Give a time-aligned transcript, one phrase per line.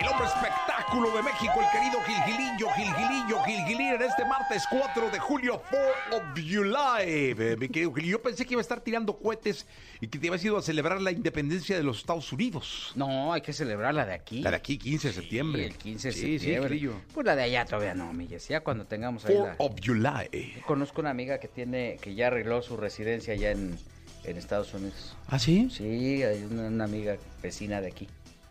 [0.00, 5.18] el hombre espectáculo de México, el querido Gilgilillo, Gilgilillo, Gilgilín, en este martes 4 de
[5.18, 5.62] julio,
[6.08, 7.02] 4 of July.
[7.04, 9.66] Eh, Mi querido Gil, yo pensé que iba a estar tirando cohetes
[10.00, 12.92] y que te ibas ido a celebrar la independencia de los Estados Unidos.
[12.94, 14.40] No, hay que celebrar la de aquí.
[14.42, 15.62] La de aquí, 15 de septiembre.
[15.62, 16.90] Sí, el 15 de Sí, septiembre.
[17.12, 19.64] Pues la de allá todavía no, mi Ya cuando tengamos ahí 4 la...
[19.64, 20.62] of July.
[20.66, 23.76] Conozco una amiga que tiene, que ya arregló su residencia allá en,
[24.24, 25.16] en Estados Unidos.
[25.28, 25.68] ¿Ah, sí?
[25.70, 28.08] Sí, hay una, una amiga vecina de aquí.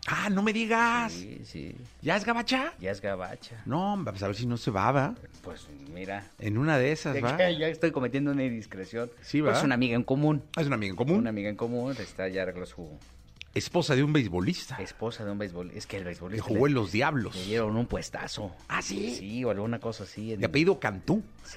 [0.08, 1.12] Ah, no me digas.
[1.12, 1.74] Sí, sí.
[2.02, 2.72] ¿Ya es gabacha?
[2.78, 3.60] Ya es gabacha.
[3.66, 5.14] No, pues a ver si no se va, ¿va?
[5.42, 6.24] Pues mira.
[6.38, 7.36] En una de esas, ¿va?
[7.36, 9.10] Ya, ya estoy cometiendo una indiscreción.
[9.22, 9.52] Sí, ¿va?
[9.56, 10.42] es una amiga en común.
[10.56, 11.16] Es una amiga en común.
[11.18, 12.88] Una amiga en común, está ya arregló su
[13.54, 14.76] Esposa de un beisbolista.
[14.82, 15.70] esposa de un béisbol.
[15.74, 17.34] Es que el Que beisbolista jugó en los Diablos.
[17.34, 18.52] le dieron un puestazo.
[18.68, 19.14] ¿Ah, sí?
[19.14, 20.34] Sí, o alguna cosa así.
[20.34, 21.22] en- De apellido Cantú.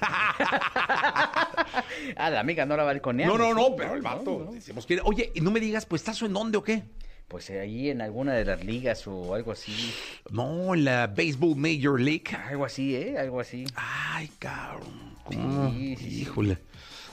[2.16, 4.50] Ah, la amiga no la va a ir con No, no, no, pero el vato.
[4.52, 6.82] decimos que- Oye, y no me digas, pues, ¿estás en dónde o qué?
[7.30, 9.94] Pues ahí en alguna de las ligas o algo así.
[10.32, 12.24] No, en la Baseball Major League.
[12.48, 13.16] Algo así, ¿eh?
[13.16, 13.64] Algo así.
[13.76, 15.14] Ay, cabrón.
[15.22, 15.70] ¿Cómo?
[15.70, 16.22] Sí, sí, sí.
[16.22, 16.58] Híjole.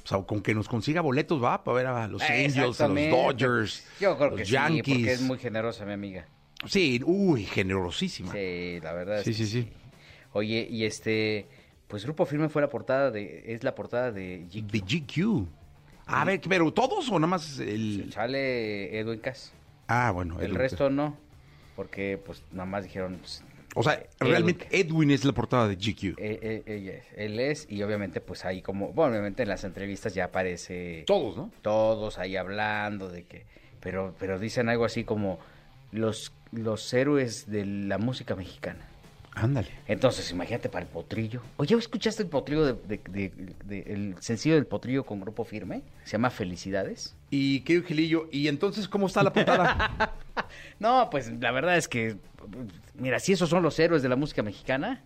[0.04, 3.10] O sea, con que nos consiga boletos, va, para ver a los Angels, a los.
[3.12, 4.96] Dodgers, Yo creo los que sí, Yankees.
[4.96, 6.26] porque es muy generosa mi amiga.
[6.66, 8.32] Sí, uy, generosísima.
[8.32, 9.20] Sí, la verdad.
[9.20, 9.68] Sí, que sí, sí.
[10.34, 11.46] Oye, y este,
[11.88, 14.72] pues Grupo Firme fue la portada de, es la portada de GQ.
[14.72, 15.48] De GQ.
[16.08, 18.12] A ver, pero todos o nada más el.
[18.12, 19.54] Sale Edwin Cass.
[19.88, 20.36] Ah, bueno.
[20.40, 20.56] El Edwin.
[20.58, 21.18] resto no,
[21.76, 23.44] porque pues nada más dijeron, pues,
[23.76, 24.32] O sea, Edwin.
[24.32, 26.16] realmente Edwin es la portada de GQ.
[26.18, 30.26] eh, eh, él es, y obviamente pues ahí como, bueno, obviamente en las entrevistas ya
[30.26, 31.52] aparece Todos, ¿no?
[31.62, 33.46] todos ahí hablando de que,
[33.80, 35.40] pero, pero dicen algo así como
[35.92, 38.88] los, los héroes de la música mexicana.
[39.40, 39.70] Ándale.
[39.88, 41.42] Entonces, imagínate para el potrillo.
[41.58, 43.32] Oye, ¿escuchaste el potrillo de, de- de-
[43.66, 45.84] de- el sencillo del potrillo con grupo firme?
[46.06, 47.16] Se llama Felicidades.
[47.30, 50.14] Y qué Gilillo, ¿y entonces cómo está la portada?
[50.80, 52.16] No, pues la verdad es que,
[52.94, 55.02] mira, si esos son los héroes de la música mexicana,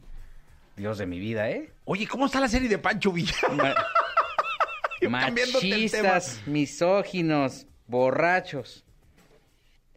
[0.75, 1.72] Dios de mi vida, ¿eh?
[1.86, 3.34] Oye, ¿cómo está la serie de Pancho Villa?
[5.09, 8.84] Machistas, misóginos, borrachos.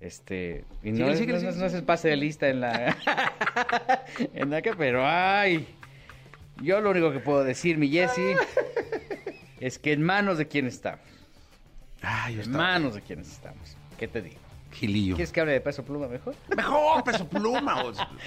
[0.04, 1.60] Este, y no, Síguele, es, síguele, no, es- síguele.
[1.60, 2.94] no es el pase de lista en la
[4.34, 5.66] en la que, pero ay,
[6.62, 8.36] yo lo único que puedo decir, mi Jesse,
[9.60, 10.98] es que en manos de quién está,
[12.02, 13.78] Ay, yo en manos de quiénes estamos.
[13.98, 14.36] ¿Qué te digo?
[14.72, 15.14] Gilillo.
[15.14, 16.34] ¿Quieres que hable de peso pluma mejor?
[16.54, 17.82] Mejor, peso pluma.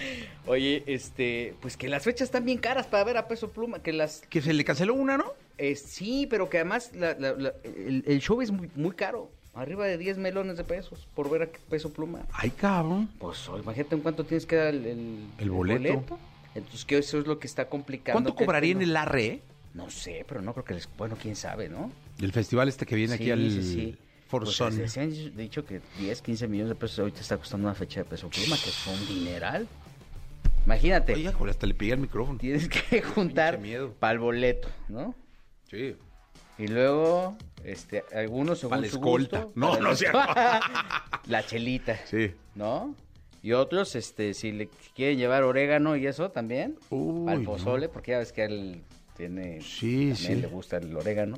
[0.47, 3.93] Oye, este, pues que las fechas están bien caras para ver a peso pluma, que
[3.93, 5.25] las que se le canceló una, ¿no?
[5.59, 9.29] Eh, sí, pero que además la- la- la- el, el show es muy, muy caro.
[9.57, 12.21] Arriba de 10 melones de pesos por ver a Peso Pluma.
[12.31, 13.09] Ay, cabrón.
[13.19, 16.03] Pues oh, imagínate en cuánto tienes que dar el, el, El boleto.
[16.55, 18.21] Entonces, que eso es lo que está complicando.
[18.21, 19.41] ¿Cuánto cobraría en el arre?
[19.73, 20.87] No sé, pero no creo que les...
[20.97, 21.91] Bueno, quién sabe, ¿no?
[22.21, 23.97] El festival este que viene aquí al sí, sí.
[24.29, 24.73] Pues, Sun.
[24.73, 28.01] se- se han dicho que 10, 15 millones de pesos ahorita está costando una fecha
[28.01, 29.67] de Peso Pluma, que es un dineral.
[30.65, 32.37] Imagínate, Oye, hasta le pegué el micrófono.
[32.37, 33.59] tienes que juntar
[33.99, 35.15] para el boleto, ¿no?
[35.69, 35.95] Sí.
[36.57, 39.43] Y luego, este, algunos según su escolta.
[39.43, 40.19] gusto, No, para no cierto.
[41.27, 42.33] la chelita, Sí.
[42.55, 42.95] ¿no?
[43.43, 47.51] Y otros, este, si le quieren llevar orégano y eso también, Uy, al no.
[47.51, 48.81] pozole, porque ya ves que él
[49.15, 50.35] tiene, Sí, también sí.
[50.35, 51.37] le gusta el orégano.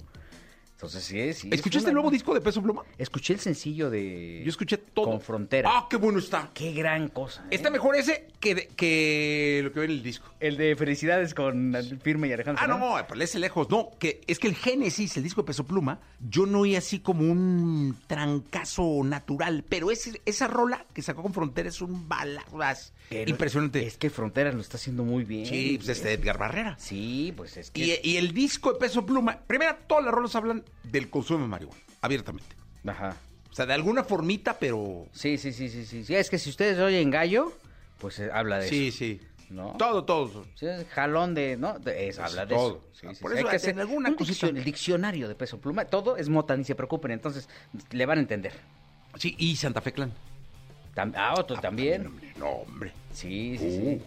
[0.79, 1.47] Entonces sí, es- sí.
[1.49, 2.83] es ¿Escuchaste una- el nuevo disco de Peso Pluma?
[2.97, 4.41] Escuché el sencillo de...
[4.45, 5.07] Yo escuché todo.
[5.07, 5.69] Con Frontera.
[5.73, 6.51] Ah, qué bueno está.
[6.53, 7.41] Qué gran cosa.
[7.43, 7.55] ¿eh?
[7.55, 10.29] Está mejor ese que, de- que lo que ve en el disco.
[10.39, 13.69] El de Felicidades con Firme y Alejandro Ah, no, pues ese lejos.
[13.69, 16.99] No, que es que el Génesis, el disco de Peso Pluma, yo no oí así
[16.99, 22.93] como un trancazo natural, pero ese, esa rola que sacó con Frontera es un balazas
[23.09, 23.85] Pero impresionante.
[23.85, 25.45] Es que Fronteras lo está haciendo muy bien.
[25.45, 26.77] sí, pues este Edgar Barrera.
[26.79, 27.99] Sí, pues es que...
[28.01, 31.47] Y, y el disco de Peso Pluma, primero, todas las rolas hablan del consumo de
[31.47, 32.55] marihuana, abiertamente.
[32.85, 33.15] Ajá.
[33.51, 35.07] O sea, de alguna formita, pero...
[35.11, 36.03] Sí, sí, sí, sí, sí.
[36.05, 37.51] Sí, Es que si ustedes oyen gallo,
[37.99, 38.97] pues eh, habla de Sí, eso.
[38.99, 39.21] sí.
[39.49, 39.73] ¿No?
[39.79, 40.45] Todo, todo.
[40.53, 41.79] Sí, es jalón de, ¿no?
[41.79, 42.69] De- es, habla de todo.
[42.69, 42.87] eso.
[42.93, 43.37] Sí, sí, Por sí.
[43.39, 45.85] eso Hay que en hacer alguna diccion- el diccionario de peso pluma.
[45.85, 47.09] Todo es mota, ni se preocupen.
[47.11, 47.49] Entonces,
[47.89, 48.53] le van a entender.
[49.17, 50.13] Sí, y Santa Fe Clan.
[50.95, 52.05] Tam- ah, otro también.
[52.05, 52.91] Hombre, No, hombre.
[53.11, 53.71] Sí, sí, Uh.
[53.99, 54.01] sí.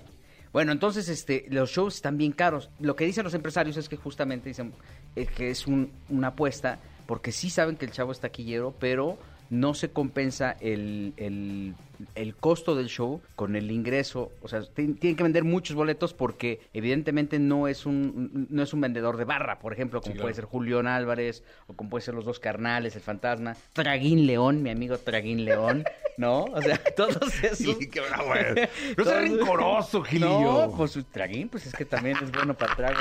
[0.52, 2.70] Bueno, entonces, este, los shows están bien caros.
[2.78, 4.72] Lo que dicen los empresarios es que justamente dicen
[5.16, 9.18] eh, que es un- una apuesta, porque sí saben que el chavo es taquillero, pero
[9.50, 11.74] no se compensa el, el-
[12.14, 14.32] el costo del show con el ingreso.
[14.40, 18.72] O sea, ti- tienen que vender muchos boletos porque evidentemente no es un, no es
[18.72, 20.24] un vendedor de barra, por ejemplo, como claro.
[20.24, 23.54] puede ser Julián Álvarez, o como puede ser los dos carnales, el fantasma.
[23.74, 25.84] Traguín León, mi amigo Traguín León,
[26.16, 26.44] ¿no?
[26.44, 27.58] O sea, todos esos...
[27.76, 28.32] Sí, qué bravo.
[28.96, 30.66] No seas rencoroso, Gilillo.
[30.66, 33.00] No, pues traguín, pues es que también es bueno para trago.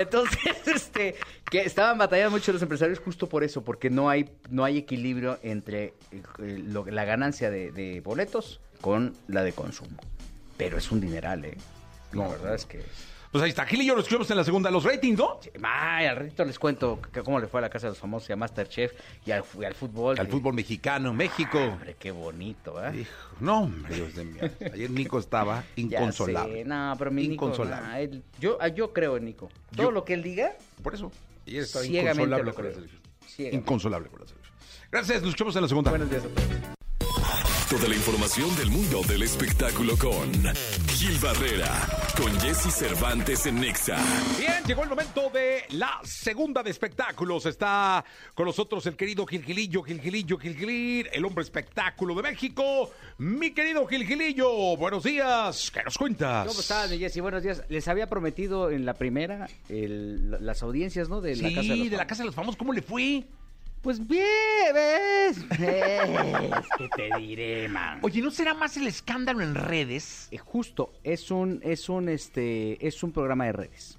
[0.00, 1.14] Entonces, este,
[1.50, 5.38] que estaban batallando mucho los empresarios justo por eso, porque no hay, no hay equilibrio
[5.42, 9.96] entre eh, lo- la ganancia de, de boletos con la de consumo.
[10.56, 11.56] Pero es un dineral, ¿eh?
[12.12, 12.30] La No.
[12.30, 12.82] verdad es que...
[13.34, 14.70] Pues ahí está, Gilillo, los escuchamos en la segunda.
[14.70, 15.40] Los ratings, ¿no?
[15.64, 18.30] Ay, al ratito les cuento que- cómo le fue a la Casa de los Famosos
[18.30, 18.92] y a Masterchef
[19.26, 20.16] y al, fu- al fútbol.
[20.20, 21.58] Al fútbol mexicano, México.
[21.58, 23.00] Hombre, qué bonito, ¿eh?
[23.00, 23.10] Hijo,
[23.40, 24.38] no, hombre, Dios de mí.
[24.72, 26.62] Ayer Nico estaba Ya inconsolable.
[26.62, 27.88] sé, No, pero mi Nico, Inconsolable.
[27.88, 29.50] nah, él- yo, ah, yo creo en Nico.
[29.74, 30.52] Todo Yo- lo que él diga,
[30.84, 31.10] Por eso.
[31.48, 33.00] Ayer estaba inconsolable con la selección.
[33.26, 33.56] Ciegamente.
[33.64, 34.54] Inconsolable con la selección.
[34.92, 35.90] Gracias, nos escuchamos en la segunda.
[35.90, 36.48] buenos días a todos.
[37.68, 40.30] Toda la información del mundo del espectáculo con
[40.94, 41.70] Gil Barrera,
[42.16, 43.96] con Jesse Cervantes en Nexa.
[44.38, 47.46] Bien, llegó el momento de la segunda de espectáculos.
[47.46, 48.04] Está
[48.34, 52.90] con nosotros el querido Gilgilillo, Gilgilillo, Gilgilir, el hombre espectáculo de México.
[53.18, 55.70] Mi querido Gilgilillo, buenos días.
[55.72, 56.46] ¿Qué nos cuentas?
[56.46, 57.20] ¿Cómo estás, mi Jessy?
[57.20, 57.62] Buenos días.
[57.68, 61.20] Les había prometido en la primera el- las audiencias, ¿no?
[61.20, 62.06] De Sí, Casa de los de la.
[62.06, 63.24] Casa de los Famosos, ¿cómo le fue?
[63.84, 64.24] Pues bien,
[64.72, 65.46] ¿ves?
[65.58, 65.60] ¿Ves?
[66.78, 67.98] ¿Qué te diré, man?
[68.00, 70.28] Oye, ¿no será más el escándalo en redes?
[70.30, 73.98] Eh, Justo, es un, es un, este, es un programa de redes.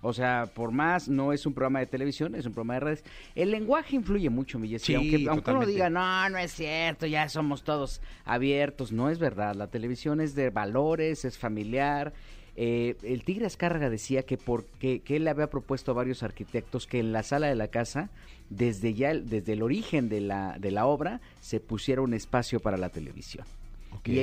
[0.00, 3.04] O sea, por más, no es un programa de televisión, es un programa de redes.
[3.34, 4.86] El lenguaje influye mucho, mi Jessy.
[4.86, 8.92] Sí, aunque, aunque uno diga, no, no es cierto, ya somos todos abiertos.
[8.92, 9.54] No es verdad.
[9.56, 12.14] La televisión es de valores, es familiar.
[12.60, 16.88] Eh, el Tigre Azcárraga decía que porque que él le había propuesto a varios arquitectos
[16.88, 18.10] que en la sala de la casa,
[18.50, 22.58] desde ya el- desde el origen de la, de la obra, se pusiera un espacio
[22.58, 23.46] para la televisión.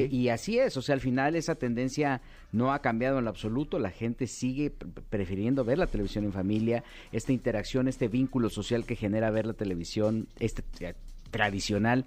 [0.10, 2.22] Y, y así es, o sea, al final esa tendencia
[2.52, 6.34] no ha cambiado en lo absoluto, la gente sigue pre- prefiriendo ver la televisión en
[6.34, 6.84] familia,
[7.14, 10.94] esta interacción, este vínculo social que genera ver la televisión, este eh,
[11.32, 12.06] tradicional.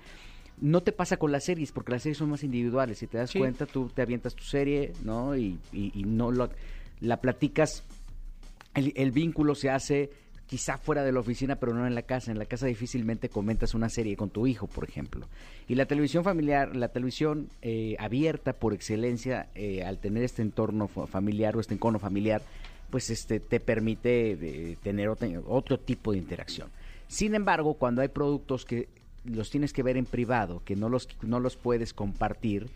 [0.60, 2.98] No te pasa con las series, porque las series son más individuales.
[2.98, 3.38] Si te das Sí.
[3.38, 5.36] cuenta, tú te avientas tu serie, ¿no?
[5.36, 6.50] Y, y- y no lo,
[7.00, 7.84] la platicas
[8.74, 10.10] el, el vínculo se hace
[10.46, 12.30] quizá fuera de la oficina, pero no en la casa.
[12.30, 15.26] En la casa difícilmente comentas una serie con tu hijo, por ejemplo.
[15.68, 20.88] Y la televisión familiar, la televisión eh, abierta por excelencia, eh, al tener este entorno
[20.88, 22.40] fa- familiar o este encono familiar,
[22.90, 24.32] pues este te permite
[24.72, 26.68] eh, tener otro, otro tipo de interacción.
[27.08, 28.88] Sin embargo, cuando hay productos que
[29.24, 32.66] los tienes que ver en privado, que no los, no los puedes compartir,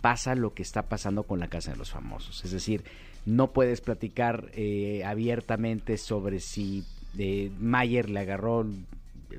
[0.00, 2.44] pasa lo que está pasando con la Casa de los Famosos.
[2.44, 2.84] Es decir,
[3.26, 6.84] no puedes platicar eh, abiertamente sobre si
[7.18, 8.64] eh, Mayer le agarró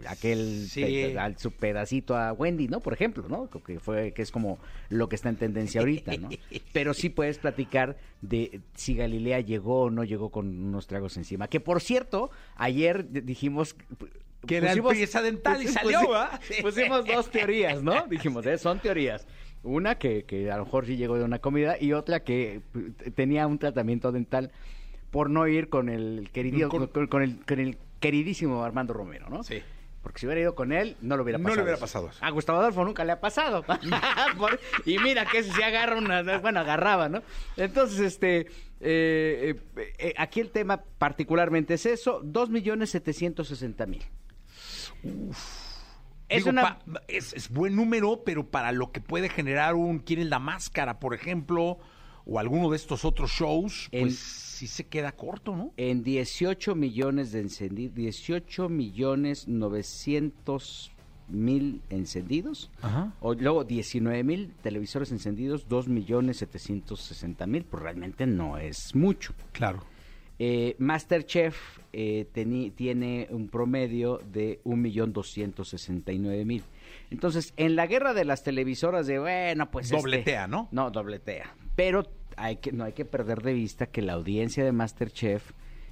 [0.07, 0.81] aquel Sí.
[0.81, 2.79] pe- al- su pedacito a Wendy, ¿no?
[2.79, 3.49] Por ejemplo, ¿no?
[3.49, 4.59] Que fue que es como
[4.89, 6.29] lo que está en tendencia ahorita, ¿no?
[6.73, 11.47] Pero sí puedes platicar de si Galilea llegó o no llegó con unos tragos encima.
[11.47, 13.75] Que por cierto, ayer dijimos
[14.49, 15.99] que era pusimos, pieza dental y salió.
[16.63, 18.07] Pusimos dos teorías, ¿no?
[18.07, 18.57] Dijimos, ¿eh?
[18.57, 19.27] son teorías.
[19.61, 23.11] Una que, que a lo mejor sí llegó de una comida y otra que eh,
[23.11, 24.51] tenía un tratamiento dental
[25.11, 26.31] por no ir con el
[26.67, 29.43] con, el, queridísimo Armando Romero, ¿no?
[29.43, 29.61] Sí.
[30.01, 31.49] Porque si hubiera ido con él, no lo hubiera pasado.
[31.51, 32.09] No le hubiera pasado.
[32.19, 33.63] A Gustavo Adolfo nunca le ha pasado.
[34.85, 36.39] y mira que se agarra una.
[36.39, 37.21] Bueno, agarraba, ¿no?
[37.55, 38.47] Entonces, este.
[38.81, 39.59] Eh,
[39.99, 44.18] eh, aquí el tema particularmente es eso: 2.760.000.
[46.29, 50.39] Es, pa, es, buen número, pero para lo que puede generar un ¿Quién es la
[50.39, 50.99] máscara?
[50.99, 51.79] Por ejemplo,
[52.25, 55.73] o alguno de estos otros shows, en, pues sí se queda corto, ¿no?
[55.77, 60.91] En 18 millones de encendidos, 18 millones 900
[61.29, 63.13] mil encendidos, Ajá.
[63.21, 69.33] O, luego 19 mil televisores encendidos, 2 millones 760 mil, pues realmente no es mucho.
[69.51, 69.83] Claro.
[70.41, 72.25] Eh, Masterchef eh,
[72.75, 76.61] tiene un promedio de 1.269.000.
[77.11, 79.87] Entonces, en la guerra de las televisoras de, bueno, pues...
[79.87, 80.67] este- Dobletea, ¿no?
[80.71, 81.53] No, dobletea.
[81.75, 82.03] Pero
[82.37, 85.51] hay que, no hay que perder de vista que la audiencia de Masterchef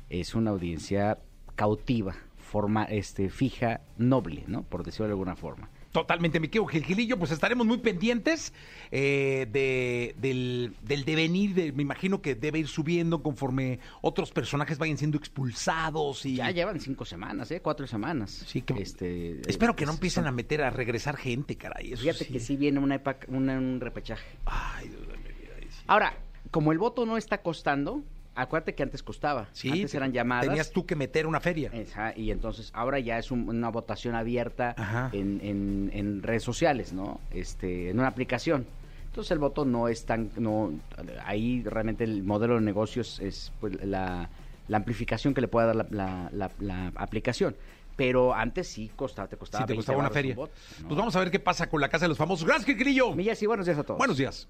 [0.09, 1.19] es una audiencia
[1.55, 4.63] cautiva, forma, este, fija, noble, ¿no?
[4.63, 5.69] Por decirlo de alguna forma.
[6.01, 8.53] Totalmente, mi querido Gilgilillo, pues estaremos muy pendientes
[8.91, 14.77] eh, de, del, del devenir, de, me imagino que debe ir subiendo conforme otros personajes
[14.77, 16.35] vayan siendo expulsados y...
[16.35, 17.61] Ya llevan cinco semanas, ¿eh?
[17.61, 18.43] Cuatro semanas.
[18.47, 21.93] Sí, que- Este, Espero que no empiecen son- a meter, a regresar gente, caray.
[21.93, 22.33] Eso Fíjate sí.
[22.33, 24.27] que sí viene una, epa- una- un repechaje.
[24.45, 25.83] Ay, Dios de mi vida, ahí sí.
[25.87, 26.13] Ahora,
[26.51, 28.03] como el voto no está costando,
[28.37, 29.47] acuérdate que antes costaba.
[29.51, 30.45] Sí, antes eran llamadas.
[30.47, 31.69] Tenías tú que meter una feria.
[31.73, 34.75] Esa, y entonces ahora ya es un- una votación abierta
[35.13, 37.19] en, en- en redes sociales, ¿no?
[37.31, 38.65] Este, en una aplicación.
[39.07, 40.71] Entonces el voto no es tan, no,
[41.25, 44.29] ahí realmente el modelo de negocios es pues, la,
[44.67, 47.55] la amplificación que le pueda dar la, la- la- la aplicación.
[47.95, 50.35] pero antes sí costaba, te costaba Sí, te 20 costaba una un feria.
[50.35, 50.41] ¿no?
[50.87, 52.45] Pues vamos a ver qué pasa con la Casa de los Famosos.
[52.45, 53.15] Gracias, Gilgilillo.
[53.15, 53.97] Mi Jessy, buenos días a todos.
[53.97, 54.47] Buenos días.